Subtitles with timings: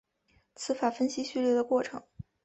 [0.55, 2.01] 词法分析序列的过程。